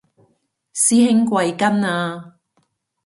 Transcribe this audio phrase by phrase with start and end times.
[0.73, 2.39] 師兄貴庚啊